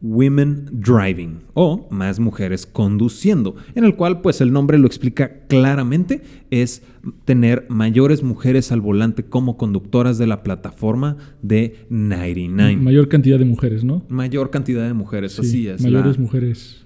Women 0.03 0.69
Driving 0.73 1.41
o 1.55 1.87
Más 1.91 2.21
Mujeres 2.21 2.67
Conduciendo, 2.67 3.57
en 3.75 3.85
el 3.85 3.97
cual 3.97 4.21
pues 4.23 4.41
el 4.41 4.53
nombre 4.53 4.79
lo 4.79 4.87
explica 4.87 5.41
claramente, 5.47 6.23
es 6.51 6.83
tener 7.25 7.67
mayores 7.69 8.23
mujeres 8.23 8.73
al 8.73 8.81
volante 8.81 9.25
como 9.25 9.57
conductoras 9.57 10.19
de 10.19 10.27
la 10.27 10.43
plataforma 10.43 11.17
de 11.43 11.87
99. 11.91 12.77
Mayor 12.77 13.09
cantidad 13.09 13.39
de 13.39 13.45
mujeres, 13.45 13.85
¿no? 13.85 14.03
Mayor 14.09 14.51
cantidad 14.51 14.87
de 14.87 14.95
mujeres, 14.95 15.39
así 15.39 15.69
es. 15.69 15.83
Mayores 15.83 16.19
mujeres. 16.19 16.85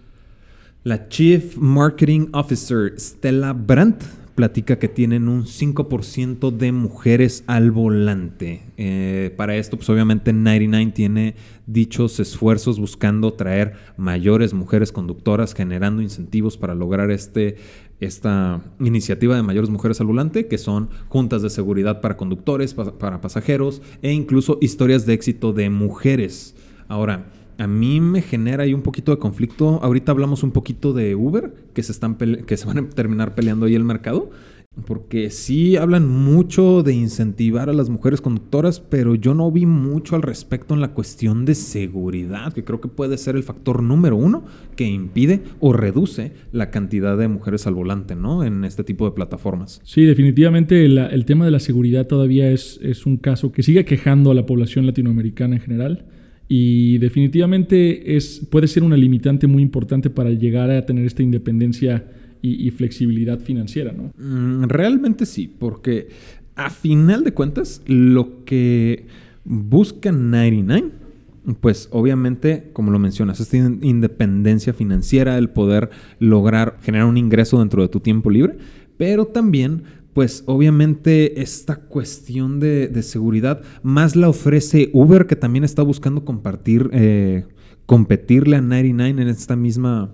La 0.82 1.08
Chief 1.08 1.56
Marketing 1.56 2.28
Officer 2.32 2.92
Stella 2.98 3.52
Brandt 3.52 4.04
platica 4.34 4.78
que 4.78 4.88
tienen 4.88 5.28
un 5.28 5.44
5% 5.44 6.50
de 6.50 6.72
mujeres 6.72 7.44
al 7.46 7.70
volante. 7.70 8.62
Eh, 8.76 9.32
para 9.36 9.56
esto, 9.56 9.76
pues 9.76 9.88
obviamente 9.90 10.32
99 10.32 10.92
tiene 10.92 11.34
dichos 11.66 12.18
esfuerzos 12.20 12.78
buscando 12.78 13.32
traer 13.34 13.74
mayores 13.96 14.52
mujeres 14.52 14.92
conductoras, 14.92 15.54
generando 15.54 16.02
incentivos 16.02 16.56
para 16.56 16.74
lograr 16.74 17.10
este, 17.10 17.56
esta 18.00 18.62
iniciativa 18.80 19.36
de 19.36 19.42
mayores 19.42 19.70
mujeres 19.70 20.00
al 20.00 20.08
volante, 20.08 20.46
que 20.46 20.58
son 20.58 20.90
juntas 21.08 21.42
de 21.42 21.50
seguridad 21.50 22.00
para 22.00 22.16
conductores, 22.16 22.74
para 22.74 23.20
pasajeros 23.20 23.82
e 24.02 24.12
incluso 24.12 24.58
historias 24.60 25.06
de 25.06 25.14
éxito 25.14 25.52
de 25.52 25.70
mujeres. 25.70 26.56
Ahora, 26.88 27.26
a 27.58 27.66
mí 27.66 28.00
me 28.00 28.22
genera 28.22 28.64
ahí 28.64 28.74
un 28.74 28.82
poquito 28.82 29.12
de 29.12 29.18
conflicto. 29.18 29.80
Ahorita 29.82 30.12
hablamos 30.12 30.42
un 30.42 30.50
poquito 30.50 30.92
de 30.92 31.14
Uber, 31.14 31.54
que 31.72 31.82
se, 31.82 31.92
están 31.92 32.16
que 32.16 32.56
se 32.56 32.66
van 32.66 32.78
a 32.78 32.88
terminar 32.88 33.34
peleando 33.34 33.66
ahí 33.66 33.74
el 33.74 33.84
mercado. 33.84 34.30
Porque 34.86 35.30
sí 35.30 35.76
hablan 35.76 36.08
mucho 36.08 36.82
de 36.82 36.94
incentivar 36.94 37.70
a 37.70 37.72
las 37.72 37.90
mujeres 37.90 38.20
conductoras, 38.20 38.80
pero 38.80 39.14
yo 39.14 39.32
no 39.32 39.50
vi 39.52 39.66
mucho 39.66 40.16
al 40.16 40.22
respecto 40.22 40.74
en 40.74 40.80
la 40.80 40.94
cuestión 40.94 41.44
de 41.44 41.54
seguridad, 41.54 42.52
que 42.52 42.64
creo 42.64 42.80
que 42.80 42.88
puede 42.88 43.16
ser 43.16 43.36
el 43.36 43.44
factor 43.44 43.84
número 43.84 44.16
uno 44.16 44.42
que 44.74 44.84
impide 44.84 45.42
o 45.60 45.72
reduce 45.72 46.32
la 46.50 46.72
cantidad 46.72 47.16
de 47.16 47.28
mujeres 47.28 47.68
al 47.68 47.74
volante, 47.74 48.16
¿no? 48.16 48.42
En 48.42 48.64
este 48.64 48.82
tipo 48.82 49.04
de 49.04 49.12
plataformas. 49.12 49.80
Sí, 49.84 50.04
definitivamente 50.04 50.84
el 50.84 51.24
tema 51.24 51.44
de 51.44 51.52
la 51.52 51.60
seguridad 51.60 52.08
todavía 52.08 52.50
es, 52.50 52.80
es 52.82 53.06
un 53.06 53.16
caso 53.16 53.52
que 53.52 53.62
sigue 53.62 53.84
quejando 53.84 54.32
a 54.32 54.34
la 54.34 54.44
población 54.44 54.86
latinoamericana 54.86 55.54
en 55.54 55.62
general 55.62 56.04
y 56.48 56.98
definitivamente 56.98 58.16
es, 58.16 58.46
puede 58.50 58.68
ser 58.68 58.82
una 58.82 58.96
limitante 58.96 59.46
muy 59.46 59.62
importante 59.62 60.10
para 60.10 60.30
llegar 60.30 60.70
a 60.70 60.84
tener 60.84 61.06
esta 61.06 61.22
independencia 61.22 62.06
y, 62.42 62.70
flexibilidad 62.72 63.40
financiera, 63.40 63.92
¿no? 63.92 64.12
Mm, 64.18 64.64
realmente 64.64 65.24
sí, 65.24 65.50
porque 65.58 66.08
a 66.56 66.68
final 66.68 67.24
de 67.24 67.32
cuentas 67.32 67.80
lo 67.86 68.44
que 68.44 69.06
busca 69.44 70.12
99 70.12 70.90
pues 71.60 71.88
obviamente, 71.90 72.70
como 72.72 72.90
lo 72.90 72.98
mencionas, 72.98 73.38
esta 73.38 73.56
independencia 73.56 74.72
financiera, 74.72 75.36
el 75.36 75.50
poder 75.50 75.90
lograr 76.18 76.78
generar 76.82 77.06
un 77.06 77.18
ingreso 77.18 77.58
dentro 77.58 77.82
de 77.82 77.88
tu 77.88 78.00
tiempo 78.00 78.30
libre, 78.30 78.56
pero 78.96 79.26
también 79.26 79.82
pues 80.14 80.44
obviamente 80.46 81.42
esta 81.42 81.76
cuestión 81.76 82.60
de, 82.60 83.02
seguridad 83.02 83.62
más 83.82 84.16
la 84.16 84.28
ofrece 84.28 84.88
Uber, 84.92 85.26
que 85.26 85.36
también 85.36 85.64
está 85.64 85.82
buscando 85.82 86.24
compartir, 86.24 86.88
eh, 86.92 87.44
competirle 87.84 88.56
a 88.56 88.60
99 88.60 89.20
en 89.20 89.28
esta 89.28 89.56
misma, 89.56 90.12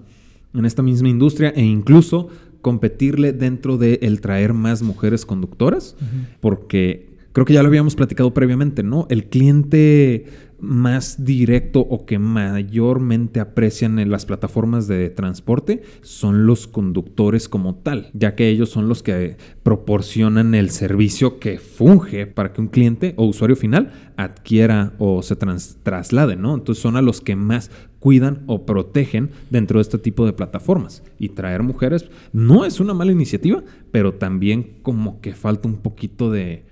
en 0.54 0.64
esta 0.64 0.82
misma 0.82 1.10
industria 1.10 1.50
e 1.50 1.62
incluso 1.62 2.28
competirle 2.62 3.32
dentro 3.32 3.76
de 3.76 4.00
el 4.02 4.20
traer 4.20 4.54
más 4.54 4.82
mujeres 4.82 5.24
conductoras, 5.26 5.96
porque 6.40 7.09
creo 7.32 7.46
que 7.46 7.54
ya 7.54 7.62
lo 7.62 7.68
habíamos 7.68 7.94
platicado 7.94 8.32
previamente, 8.34 8.82
¿no? 8.82 9.06
El 9.10 9.26
cliente 9.26 10.26
más 10.60 11.24
directo 11.24 11.80
o 11.80 12.04
que 12.04 12.18
mayormente 12.18 13.40
aprecian 13.40 13.98
en 13.98 14.10
las 14.10 14.26
plataformas 14.26 14.86
de 14.86 15.08
transporte 15.10 15.82
son 16.02 16.46
los 16.46 16.66
conductores 16.66 17.48
como 17.48 17.76
tal, 17.76 18.10
ya 18.12 18.34
que 18.34 18.48
ellos 18.48 18.68
son 18.68 18.88
los 18.88 19.02
que 19.02 19.36
proporcionan 19.62 20.54
el 20.54 20.70
servicio 20.70 21.38
que 21.38 21.58
funge 21.58 22.26
para 22.26 22.52
que 22.52 22.60
un 22.60 22.68
cliente 22.68 23.14
o 23.16 23.24
usuario 23.24 23.56
final 23.56 24.12
adquiera 24.16 24.92
o 24.98 25.22
se 25.22 25.36
traslade, 25.36 26.36
¿no? 26.36 26.54
Entonces 26.54 26.82
son 26.82 26.96
a 26.96 27.02
los 27.02 27.20
que 27.20 27.36
más 27.36 27.70
cuidan 27.98 28.42
o 28.46 28.66
protegen 28.66 29.30
dentro 29.50 29.78
de 29.78 29.82
este 29.82 29.98
tipo 29.98 30.26
de 30.26 30.32
plataformas. 30.32 31.02
Y 31.18 31.30
traer 31.30 31.62
mujeres 31.62 32.10
no 32.32 32.64
es 32.64 32.80
una 32.80 32.94
mala 32.94 33.12
iniciativa, 33.12 33.62
pero 33.92 34.14
también 34.14 34.78
como 34.82 35.20
que 35.20 35.34
falta 35.34 35.68
un 35.68 35.78
poquito 35.78 36.30
de 36.30 36.69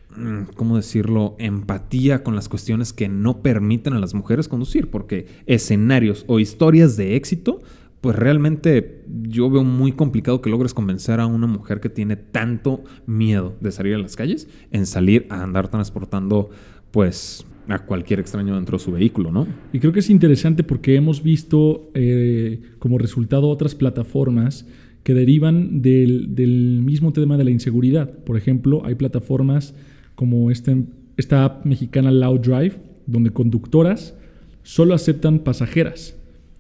¿cómo 0.55 0.77
decirlo?, 0.77 1.37
empatía 1.39 2.23
con 2.23 2.35
las 2.35 2.49
cuestiones 2.49 2.93
que 2.93 3.09
no 3.09 3.43
permiten 3.43 3.93
a 3.93 3.99
las 3.99 4.15
mujeres 4.15 4.49
conducir, 4.49 4.91
porque 4.91 5.27
escenarios 5.47 6.25
o 6.29 6.41
historias 6.41 6.97
de 6.97 7.17
éxito, 7.17 7.61
pues 8.01 8.17
realmente 8.17 9.05
yo 9.23 9.51
veo 9.51 9.65
muy 9.65 9.93
complicado 9.93 10.41
que 10.41 10.51
logres 10.51 10.75
convencer 10.75 11.21
a 11.21 11.27
una 11.27 11.47
mujer 11.47 11.81
que 11.81 11.89
tiene 11.89 12.17
tanto 12.17 12.85
miedo 13.07 13.57
de 13.61 13.73
salir 13.73 13.95
a 13.95 13.99
las 13.99 14.15
calles 14.15 14.49
en 14.71 14.87
salir 14.87 15.27
a 15.31 15.43
andar 15.43 15.69
transportando, 15.69 16.51
pues, 16.91 17.45
a 17.69 17.85
cualquier 17.85 18.21
extraño 18.21 18.55
dentro 18.55 18.79
de 18.79 18.85
su 18.85 18.93
vehículo, 18.93 19.31
¿no? 19.31 19.47
Y 19.73 19.81
creo 19.81 19.93
que 19.93 20.01
es 20.01 20.11
interesante 20.11 20.65
porque 20.65 20.95
hemos 20.95 21.23
visto 21.23 21.91
eh, 21.95 22.61
como 22.79 22.99
resultado 22.99 23.49
otras 23.49 23.75
plataformas 23.75 24.67
que 25.03 25.15
derivan 25.15 25.83
del 25.83 26.81
mismo 26.85 27.13
tema 27.13 27.37
de 27.37 27.45
la 27.45 27.51
inseguridad. 27.51 28.11
Por 28.25 28.37
ejemplo, 28.37 28.83
hay 28.85 28.95
plataformas 28.95 29.75
como 30.19 30.51
este, 30.51 30.83
esta 31.17 31.45
app 31.45 31.65
mexicana 31.65 32.11
Loud 32.11 32.41
Drive, 32.41 32.73
donde 33.07 33.31
conductoras 33.31 34.17
solo 34.65 34.93
aceptan 34.95 35.39
pasajeras. 35.45 36.17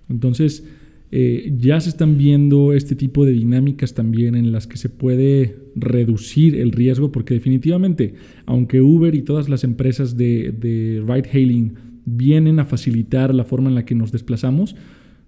Entonces, 0.09 0.65
eh, 1.11 1.53
ya 1.59 1.81
se 1.81 1.89
están 1.89 2.17
viendo 2.17 2.73
este 2.73 2.95
tipo 2.95 3.25
de 3.25 3.33
dinámicas 3.33 3.95
también 3.95 4.37
en 4.37 4.53
las 4.53 4.69
que 4.69 4.77
se 4.77 4.89
puede 4.89 5.57
reducir 5.75 6.55
el 6.55 6.71
riesgo, 6.71 7.11
porque 7.11 7.35
definitivamente, 7.35 8.15
aunque 8.47 8.81
Uber 8.81 9.13
y 9.17 9.23
todas 9.23 9.49
las 9.49 9.65
empresas 9.65 10.17
de, 10.17 10.53
de 10.53 11.03
ride 11.05 11.29
hailing 11.33 11.75
vienen 12.05 12.61
a 12.61 12.65
facilitar 12.65 13.35
la 13.35 13.43
forma 13.43 13.71
en 13.71 13.75
la 13.75 13.85
que 13.85 13.97
nos 13.97 14.13
desplazamos, 14.13 14.77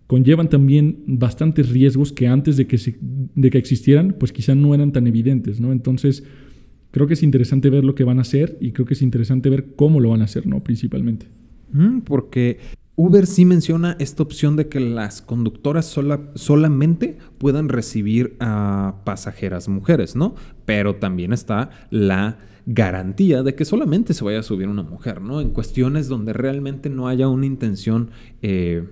conllevan 0.07 0.49
también 0.49 1.03
bastantes 1.09 1.71
riesgos 1.71 2.13
que 2.13 2.29
antes 2.29 2.57
de 2.57 2.69
que, 2.69 2.79
de 3.35 3.51
que 3.51 3.59
existieran, 3.59 4.15
pues 4.21 4.33
quizá 4.33 4.55
no 4.55 4.73
eran 4.73 4.93
tan 4.93 5.09
evidentes, 5.09 5.61
¿no? 5.61 5.73
Entonces, 5.73 6.23
creo 6.90 7.06
que 7.06 7.14
es 7.14 7.23
interesante 7.23 7.70
ver 7.70 7.85
lo 7.85 7.94
que 7.94 8.04
van 8.04 8.18
a 8.18 8.23
hacer 8.23 8.56
y 8.61 8.73
creo 8.73 8.87
que 8.87 8.94
es 8.94 9.02
interesante 9.02 9.50
ver 9.50 9.75
cómo 9.76 10.00
lo 10.00 10.11
van 10.11 10.23
a 10.23 10.25
hacer, 10.25 10.47
¿no? 10.47 10.62
Principalmente. 10.62 11.26
Mm, 11.73 12.00
porque 12.00 12.59
Uber 12.97 13.26
sí 13.26 13.44
menciona 13.44 13.97
esta 13.99 14.23
opción 14.23 14.56
de 14.56 14.68
que 14.68 14.80
las 14.80 15.23
conductoras 15.23 15.87
solamente 16.35 17.16
puedan 17.38 17.68
recibir 17.68 18.37
a 18.40 18.97
pasajeras 19.04 19.68
mujeres, 19.68 20.16
¿no? 20.16 20.35
Pero 20.66 20.97
también 20.97 21.32
está 21.32 21.70
la 21.90 22.38
garantía 22.66 23.42
de 23.42 23.54
que 23.54 23.64
solamente 23.64 24.12
se 24.12 24.23
vaya 24.23 24.40
a 24.40 24.42
subir 24.42 24.68
una 24.68 24.82
mujer, 24.82 25.23
¿no? 25.23 25.40
En 25.40 25.50
cuestiones 25.50 26.09
donde 26.09 26.32
realmente 26.32 26.90
no 26.90 27.09
haya 27.09 27.28
una 27.28 27.47
intención 27.47 28.11
eh, 28.42 28.87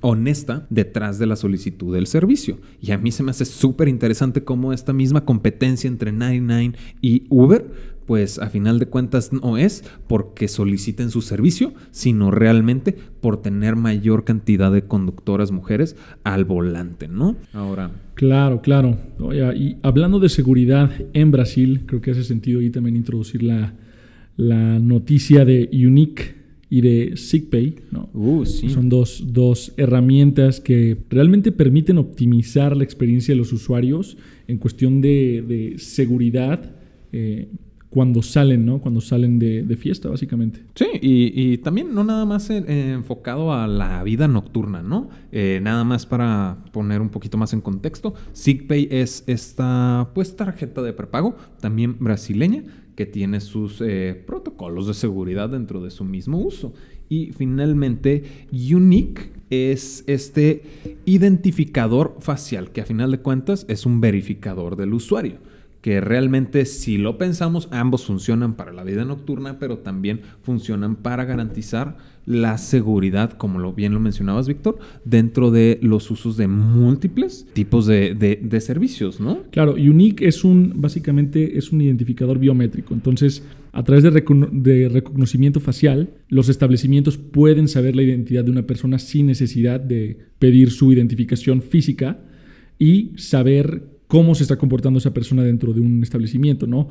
honesta 0.00 0.66
detrás 0.68 1.18
de 1.18 1.26
la 1.26 1.36
solicitud 1.36 1.94
del 1.94 2.06
servicio. 2.06 2.58
Y 2.80 2.92
a 2.92 2.98
mí 2.98 3.10
se 3.10 3.22
me 3.22 3.30
hace 3.30 3.44
súper 3.44 3.88
interesante 3.88 4.44
cómo 4.44 4.72
esta 4.72 4.92
misma 4.92 5.24
competencia 5.24 5.88
entre 5.88 6.12
99 6.12 6.74
y 7.00 7.24
Uber, 7.30 7.98
pues 8.06 8.38
a 8.38 8.48
final 8.48 8.78
de 8.78 8.86
cuentas 8.86 9.32
no 9.32 9.58
es 9.58 9.84
porque 10.06 10.48
soliciten 10.48 11.10
su 11.10 11.22
servicio, 11.22 11.74
sino 11.90 12.30
realmente 12.30 12.96
por 13.20 13.40
tener 13.42 13.76
mayor 13.76 14.24
cantidad 14.24 14.72
de 14.72 14.82
conductoras 14.82 15.50
mujeres 15.50 15.96
al 16.24 16.44
volante, 16.44 17.08
¿no? 17.08 17.36
Ahora. 17.52 17.90
Claro, 18.14 18.62
claro. 18.62 18.98
y 19.54 19.76
hablando 19.82 20.18
de 20.18 20.28
seguridad 20.28 20.90
en 21.12 21.30
Brasil, 21.30 21.82
creo 21.86 22.00
que 22.00 22.10
hace 22.10 22.24
sentido 22.24 22.60
ahí 22.60 22.70
también 22.70 22.96
introducir 22.96 23.42
la, 23.44 23.74
la 24.36 24.78
noticia 24.78 25.44
de 25.44 25.68
Unique 25.72 26.37
y 26.70 26.80
de 26.80 27.16
SickPay. 27.16 27.76
¿no? 27.90 28.08
Uh, 28.12 28.44
sí. 28.44 28.68
Son 28.68 28.88
dos, 28.88 29.24
dos, 29.28 29.72
herramientas 29.76 30.60
que 30.60 30.96
realmente 31.08 31.52
permiten 31.52 31.98
optimizar 31.98 32.76
la 32.76 32.84
experiencia 32.84 33.32
de 33.32 33.38
los 33.38 33.52
usuarios 33.52 34.16
en 34.46 34.58
cuestión 34.58 35.00
de, 35.00 35.44
de 35.46 35.78
seguridad. 35.78 36.74
Eh, 37.12 37.48
cuando 37.90 38.22
salen, 38.22 38.66
¿no? 38.66 38.80
Cuando 38.80 39.00
salen 39.00 39.38
de, 39.38 39.62
de 39.62 39.76
fiesta, 39.76 40.08
básicamente. 40.08 40.60
Sí, 40.74 40.86
y, 41.00 41.52
y, 41.52 41.58
también 41.58 41.94
no 41.94 42.04
nada 42.04 42.26
más 42.26 42.50
enfocado 42.50 43.52
a 43.52 43.66
la 43.66 44.02
vida 44.02 44.28
nocturna, 44.28 44.82
¿no? 44.82 45.08
Eh, 45.32 45.60
nada 45.62 45.84
más 45.84 46.04
para 46.04 46.58
poner 46.72 47.00
un 47.00 47.08
poquito 47.08 47.38
más 47.38 47.52
en 47.54 47.60
contexto, 47.60 48.14
SickPay 48.32 48.88
es 48.90 49.24
esta, 49.26 50.10
pues, 50.14 50.36
tarjeta 50.36 50.82
de 50.82 50.92
prepago, 50.92 51.36
también 51.60 51.96
brasileña, 51.98 52.64
que 52.98 53.06
tiene 53.06 53.38
sus 53.40 53.80
eh, 53.80 54.20
protocolos 54.26 54.88
de 54.88 54.94
seguridad 54.94 55.50
dentro 55.50 55.80
de 55.80 55.92
su 55.92 56.02
mismo 56.02 56.36
uso. 56.36 56.74
Y 57.08 57.30
finalmente, 57.30 58.24
Unique 58.50 59.30
es 59.50 60.02
este 60.08 60.64
identificador 61.04 62.16
facial, 62.18 62.72
que 62.72 62.80
a 62.80 62.86
final 62.86 63.12
de 63.12 63.20
cuentas 63.20 63.66
es 63.68 63.86
un 63.86 64.00
verificador 64.00 64.74
del 64.74 64.94
usuario 64.94 65.38
que 65.80 66.00
realmente 66.00 66.66
si 66.66 66.98
lo 66.98 67.18
pensamos, 67.18 67.68
ambos 67.70 68.04
funcionan 68.04 68.54
para 68.54 68.72
la 68.72 68.82
vida 68.82 69.04
nocturna, 69.04 69.60
pero 69.60 69.78
también 69.78 70.22
funcionan 70.42 70.96
para 70.96 71.24
garantizar 71.24 71.96
la 72.28 72.58
seguridad, 72.58 73.32
como 73.32 73.58
lo 73.58 73.72
bien 73.72 73.94
lo 73.94 74.00
mencionabas, 74.00 74.46
Víctor, 74.48 74.78
dentro 75.06 75.50
de 75.50 75.78
los 75.80 76.10
usos 76.10 76.36
de 76.36 76.46
múltiples 76.46 77.46
tipos 77.54 77.86
de, 77.86 78.58
servicios, 78.60 79.18
¿no? 79.18 79.44
Claro, 79.50 79.72
Unique 79.72 80.28
es 80.28 80.44
un, 80.44 80.74
básicamente, 80.76 81.56
es 81.56 81.72
un 81.72 81.80
identificador 81.80 82.38
biométrico. 82.38 82.92
Entonces, 82.92 83.42
a 83.72 83.82
través 83.82 84.04
de, 84.04 84.10
de, 84.52 84.88
reconocimiento 84.90 85.58
facial, 85.58 86.10
los 86.28 86.50
establecimientos 86.50 87.16
pueden 87.16 87.66
saber 87.66 87.96
la 87.96 88.02
identidad 88.02 88.44
de 88.44 88.50
una 88.50 88.66
persona 88.66 88.98
sin 88.98 89.26
necesidad 89.26 89.80
de 89.80 90.18
pedir 90.38 90.70
su 90.70 90.92
identificación 90.92 91.62
física 91.62 92.20
y 92.78 93.12
saber 93.16 93.97
cómo 94.08 94.34
se 94.34 94.42
está 94.42 94.56
comportando 94.56 94.98
esa 94.98 95.14
persona 95.14 95.44
dentro 95.44 95.72
de 95.72 95.80
un 95.80 96.02
establecimiento, 96.02 96.66
¿no? 96.66 96.88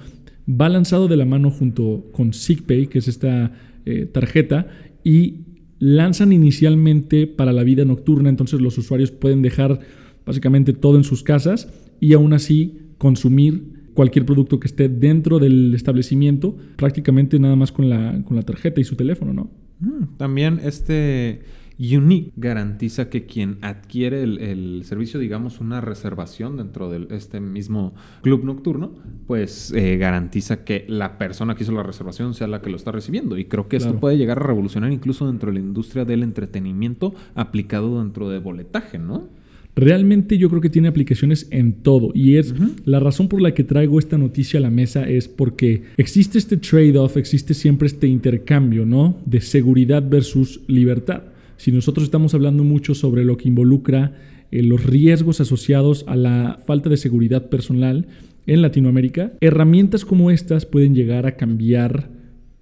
Va 0.49 0.69
lanzado 0.69 1.07
de 1.07 1.17
la 1.17 1.25
mano 1.25 1.51
junto 1.51 2.05
con 2.13 2.31
SigPay, 2.31 2.87
que 2.87 2.99
es 2.99 3.07
esta 3.07 3.51
eh, 3.85 4.05
tarjeta, 4.05 4.67
y 5.03 5.41
lanzan 5.79 6.31
inicialmente 6.31 7.27
para 7.27 7.51
la 7.51 7.63
vida 7.63 7.85
nocturna, 7.85 8.29
entonces 8.29 8.61
los 8.61 8.77
usuarios 8.77 9.11
pueden 9.11 9.41
dejar 9.41 9.79
básicamente 10.25 10.73
todo 10.73 10.97
en 10.97 11.03
sus 11.03 11.23
casas 11.23 11.69
y 11.99 12.13
aún 12.13 12.33
así 12.33 12.79
consumir 12.97 13.89
cualquier 13.93 14.25
producto 14.25 14.59
que 14.59 14.67
esté 14.67 14.89
dentro 14.89 15.39
del 15.39 15.73
establecimiento, 15.73 16.55
prácticamente 16.75 17.39
nada 17.39 17.55
más 17.55 17.71
con 17.71 17.89
la, 17.89 18.23
con 18.25 18.37
la 18.37 18.43
tarjeta 18.43 18.79
y 18.79 18.83
su 18.83 18.95
teléfono, 18.95 19.33
¿no? 19.33 19.49
Mm, 19.79 20.17
también 20.17 20.59
este 20.63 21.41
Unique 21.79 22.31
garantiza 22.35 23.09
que 23.09 23.25
quien 23.25 23.59
adquiere 23.61 24.23
el, 24.23 24.81
servicio, 24.83 25.19
digamos, 25.19 25.59
una 25.59 25.79
reservación 25.79 26.57
dentro 26.57 26.89
de 26.89 27.15
este 27.15 27.39
mismo 27.39 27.93
club 28.23 28.43
nocturno, 28.43 28.95
pues 29.27 29.71
eh, 29.73 29.97
garantiza 29.97 30.63
que 30.63 30.85
la 30.87 31.19
persona 31.19 31.55
que 31.55 31.63
hizo 31.63 31.71
la 31.71 31.83
reservación 31.83 32.33
sea 32.33 32.47
la 32.47 32.61
que 32.61 32.71
lo 32.71 32.77
está 32.77 32.91
recibiendo. 32.91 33.37
Y 33.37 33.45
creo 33.45 33.67
que 33.67 33.77
esto 33.77 33.99
puede 33.99 34.17
llegar 34.17 34.39
a 34.39 34.47
revolucionar 34.47 34.91
incluso 34.91 35.27
dentro 35.27 35.51
de 35.51 35.59
la 35.59 35.65
industria 35.65 36.03
del 36.03 36.23
entretenimiento 36.23 37.13
aplicado 37.35 38.01
dentro 38.01 38.29
de 38.29 38.39
boletaje, 38.39 38.97
¿no? 38.97 39.29
Realmente 39.75 40.39
yo 40.39 40.49
creo 40.49 40.59
que 40.59 40.71
tiene 40.71 40.87
aplicaciones 40.87 41.47
en 41.51 41.83
todo 41.83 42.09
y 42.15 42.37
es 42.37 42.55
la 42.85 42.99
razón 42.99 43.27
por 43.27 43.39
la 43.43 43.53
que 43.53 43.63
traigo 43.63 43.99
esta 43.99 44.17
noticia 44.17 44.57
a 44.57 44.61
la 44.61 44.71
mesa 44.71 45.07
es 45.07 45.27
porque 45.27 45.83
existe 45.97 46.39
este 46.39 46.57
trade-off, 46.57 47.15
existe 47.15 47.53
siempre 47.53 47.85
este 47.85 48.07
intercambio, 48.07 48.87
¿no? 48.87 49.15
De 49.27 49.39
seguridad 49.39 50.03
versus 50.09 50.61
libertad 50.65 51.21
si 51.57 51.71
nosotros 51.71 52.05
estamos 52.05 52.33
hablando 52.33 52.63
mucho 52.63 52.95
sobre 52.95 53.25
lo 53.25 53.37
que 53.37 53.47
involucra 53.47 54.13
eh, 54.51 54.63
los 54.63 54.85
riesgos 54.85 55.41
asociados 55.41 56.05
a 56.07 56.15
la 56.15 56.59
falta 56.65 56.89
de 56.89 56.97
seguridad 56.97 57.49
personal 57.49 58.07
en 58.45 58.61
Latinoamérica, 58.61 59.33
herramientas 59.41 60.05
como 60.05 60.31
estas 60.31 60.65
pueden 60.65 60.95
llegar 60.95 61.25
a 61.25 61.35
cambiar 61.35 62.09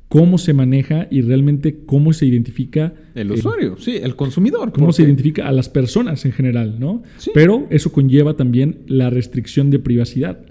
cómo 0.08 0.38
se 0.38 0.54
maneja 0.54 1.08
y 1.12 1.22
realmente 1.22 1.84
cómo 1.86 2.14
se 2.14 2.26
identifica. 2.26 2.94
El 3.14 3.32
usuario, 3.32 3.78
sí, 3.78 3.98
el 4.02 4.16
consumidor. 4.16 4.72
Cómo 4.72 4.94
se 4.94 5.04
identifica 5.04 5.48
a 5.48 5.52
las 5.52 5.70
personas 5.70 6.26
en 6.26 6.32
general, 6.32 6.80
¿no? 6.80 7.04
Pero 7.34 7.68
eso 7.70 7.92
conlleva 7.92 8.36
también 8.36 8.80
la 8.88 9.10
restricción 9.10 9.70
de 9.72 9.80
privacidad. 9.80 10.46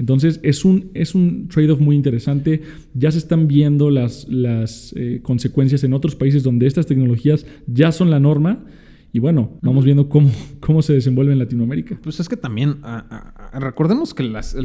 Entonces 0.00 0.40
es 0.42 0.64
un, 0.64 0.90
es 0.94 1.14
un 1.14 1.48
trade-off 1.48 1.78
muy 1.78 1.94
interesante. 1.94 2.62
Ya 2.94 3.12
se 3.12 3.18
están 3.18 3.46
viendo 3.46 3.90
las, 3.90 4.26
las 4.30 4.94
eh, 4.96 5.20
consecuencias 5.22 5.84
en 5.84 5.92
otros 5.92 6.16
países 6.16 6.42
donde 6.42 6.66
estas 6.66 6.86
tecnologías 6.86 7.44
ya 7.66 7.92
son 7.92 8.10
la 8.10 8.18
norma. 8.18 8.64
Y 9.12 9.18
bueno, 9.18 9.58
vamos 9.60 9.84
viendo 9.84 10.08
cómo, 10.08 10.30
cómo 10.60 10.80
se 10.80 10.94
desenvuelve 10.94 11.34
en 11.34 11.38
Latinoamérica. 11.38 11.98
Pues 12.02 12.18
es 12.18 12.30
que 12.30 12.38
también, 12.38 12.78
recordemos 13.52 14.14
que 14.14 14.22
las, 14.22 14.56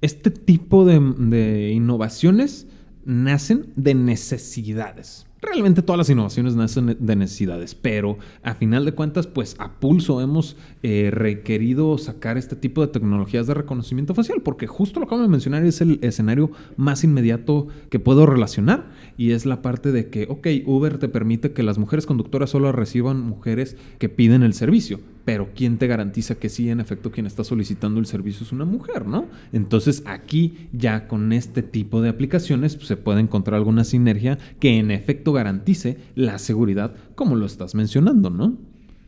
este 0.00 0.30
tipo 0.30 0.86
de, 0.86 0.98
de 1.18 1.72
innovaciones 1.72 2.66
nacen 3.04 3.66
de 3.76 3.94
necesidades. 3.94 5.26
Realmente 5.42 5.80
todas 5.80 5.96
las 5.96 6.10
innovaciones 6.10 6.54
nacen 6.54 6.96
de 6.98 7.16
necesidades, 7.16 7.74
pero 7.74 8.18
a 8.42 8.54
final 8.54 8.84
de 8.84 8.92
cuentas, 8.92 9.26
pues 9.26 9.56
a 9.58 9.80
pulso 9.80 10.20
hemos 10.20 10.56
eh, 10.82 11.10
requerido 11.10 11.96
sacar 11.96 12.36
este 12.36 12.56
tipo 12.56 12.82
de 12.82 12.92
tecnologías 12.92 13.46
de 13.46 13.54
reconocimiento 13.54 14.14
facial, 14.14 14.42
porque 14.42 14.66
justo 14.66 15.00
lo 15.00 15.06
que 15.06 15.14
acabo 15.14 15.22
de 15.22 15.28
mencionar 15.28 15.64
es 15.64 15.80
el 15.80 15.98
escenario 16.02 16.50
más 16.76 17.04
inmediato 17.04 17.68
que 17.88 17.98
puedo 17.98 18.26
relacionar 18.26 18.90
y 19.16 19.30
es 19.30 19.46
la 19.46 19.62
parte 19.62 19.92
de 19.92 20.10
que, 20.10 20.26
ok, 20.28 20.46
Uber 20.66 20.98
te 20.98 21.08
permite 21.08 21.52
que 21.52 21.62
las 21.62 21.78
mujeres 21.78 22.04
conductoras 22.04 22.50
solo 22.50 22.70
reciban 22.72 23.20
mujeres 23.20 23.78
que 23.98 24.10
piden 24.10 24.42
el 24.42 24.52
servicio, 24.52 25.00
pero 25.24 25.50
¿quién 25.54 25.78
te 25.78 25.86
garantiza 25.86 26.36
que 26.36 26.48
sí, 26.48 26.70
en 26.70 26.80
efecto, 26.80 27.10
quien 27.10 27.26
está 27.26 27.44
solicitando 27.44 28.00
el 28.00 28.06
servicio 28.06 28.44
es 28.44 28.52
una 28.52 28.64
mujer, 28.64 29.06
¿no? 29.06 29.26
Entonces 29.52 30.02
aquí 30.06 30.68
ya 30.72 31.06
con 31.08 31.32
este 31.32 31.62
tipo 31.62 32.00
de 32.02 32.08
aplicaciones 32.08 32.76
pues, 32.76 32.88
se 32.88 32.96
puede 32.96 33.20
encontrar 33.20 33.56
alguna 33.56 33.84
sinergia 33.84 34.38
que 34.58 34.78
en 34.78 34.90
efecto 34.90 35.32
garantice 35.32 35.98
la 36.14 36.38
seguridad 36.38 36.94
como 37.14 37.36
lo 37.36 37.46
estás 37.46 37.74
mencionando, 37.74 38.30
¿no? 38.30 38.56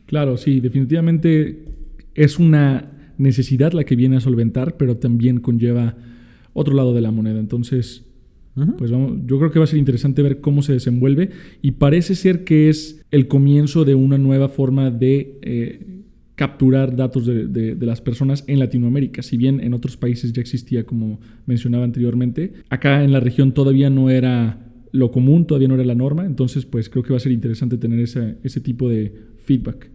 Claro, 0.05 0.37
sí, 0.37 0.59
definitivamente 0.59 1.65
es 2.13 2.39
una 2.39 2.91
necesidad 3.17 3.73
la 3.73 3.83
que 3.83 3.95
viene 3.95 4.17
a 4.17 4.21
solventar, 4.21 4.77
pero 4.77 4.97
también 4.97 5.39
conlleva 5.39 5.95
otro 6.53 6.75
lado 6.75 6.93
de 6.93 7.01
la 7.01 7.11
moneda. 7.11 7.39
Entonces, 7.39 8.05
pues 8.77 8.91
vamos, 8.91 9.17
yo 9.25 9.39
creo 9.39 9.51
que 9.51 9.59
va 9.59 9.65
a 9.65 9.67
ser 9.67 9.79
interesante 9.79 10.21
ver 10.21 10.39
cómo 10.39 10.61
se 10.61 10.73
desenvuelve 10.73 11.31
y 11.61 11.71
parece 11.71 12.15
ser 12.15 12.43
que 12.43 12.69
es 12.69 13.03
el 13.09 13.27
comienzo 13.27 13.83
de 13.83 13.95
una 13.95 14.17
nueva 14.17 14.47
forma 14.47 14.91
de 14.91 15.39
eh, 15.41 16.03
capturar 16.35 16.95
datos 16.95 17.25
de, 17.25 17.77
las 17.79 18.01
personas 18.01 18.43
en 18.47 18.59
Latinoamérica. 18.59 19.23
Si 19.23 19.37
bien 19.37 19.59
en 19.59 19.73
otros 19.73 19.97
países 19.97 20.33
ya 20.33 20.41
existía, 20.41 20.85
como 20.85 21.19
mencionaba 21.45 21.83
anteriormente, 21.83 22.53
acá 22.69 23.03
en 23.03 23.11
la 23.11 23.19
región 23.19 23.53
todavía 23.53 23.89
no 23.89 24.09
era 24.09 24.59
lo 24.91 25.11
común, 25.11 25.47
todavía 25.47 25.67
no 25.67 25.75
era 25.75 25.83
la 25.83 25.95
norma, 25.95 26.25
entonces 26.25 26.65
pues 26.65 26.89
creo 26.89 27.03
que 27.03 27.13
va 27.13 27.17
a 27.17 27.21
ser 27.21 27.31
interesante 27.31 27.77
tener 27.77 27.99
ese, 27.99 28.37
ese 28.43 28.61
tipo 28.61 28.87
de 28.87 29.13
feedback. 29.45 29.89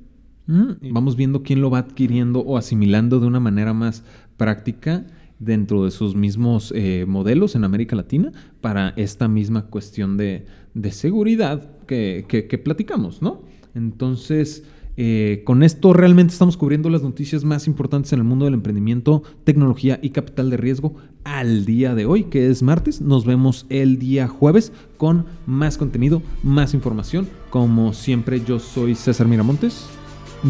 Mm, 0.47 0.93
vamos 0.93 1.17
viendo 1.17 1.43
quién 1.43 1.61
lo 1.61 1.71
va 1.71 1.79
adquiriendo 1.79 2.41
o 2.41 2.57
asimilando 2.57 3.21
de 3.21 3.27
una 3.27 3.39
manera 3.39 3.75
más 3.75 4.03
práctica 4.37 5.07
dentro 5.39 5.85
de 5.85 5.91
sus 5.91 6.15
mismos 6.15 6.73
eh, 6.75 7.05
modelos 7.07 7.55
en 7.55 7.65
América 7.65 7.97
Latina 7.97 8.33
para 8.61 8.95
esta 8.97 9.29
misma 9.29 9.67
cuestión 9.67 10.17
de, 10.17 10.47
seguridad 10.91 11.71
que, 11.87 12.25
que 12.29 12.59
platicamos, 12.59 13.21
¿no? 13.23 13.43
Entonces, 13.75 14.65
eh, 15.01 15.43
con 15.45 15.63
esto 15.63 15.93
realmente 15.93 16.33
estamos 16.33 16.57
cubriendo 16.57 16.91
las 16.91 17.05
noticias 17.05 17.45
más 17.45 17.69
importantes 17.69 18.13
en 18.13 18.19
el 18.19 18.25
mundo 18.25 18.47
del 18.47 18.55
emprendimiento, 18.55 19.23
tecnología 19.45 20.01
y 20.03 20.11
capital 20.11 20.51
de 20.51 20.57
riesgo 20.57 20.97
al 21.23 21.65
día 21.65 21.95
de 21.95 22.05
hoy, 22.05 22.25
que 22.25 22.51
es 22.51 22.65
martes. 22.65 23.01
Nos 23.01 23.25
vemos 23.25 23.65
el 23.69 24.01
día 24.01 24.27
jueves 24.27 24.73
con 24.97 25.27
más 25.47 25.79
contenido, 25.79 26.21
más 26.43 26.75
información. 26.75 27.29
Como 27.49 27.93
siempre, 27.93 28.43
yo 28.45 28.59
soy 28.59 28.97
César 28.97 29.29
Miramontes. 29.29 29.87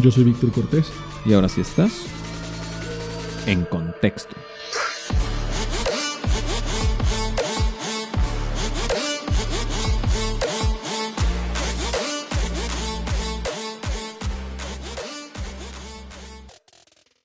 Yo 0.01 0.09
soy 0.09 0.23
Víctor 0.23 0.51
Cortés. 0.51 0.91
Y 1.27 1.33
ahora 1.33 1.47
sí 1.47 1.61
estás 1.61 2.07
en 3.45 3.65
contexto. 3.65 4.48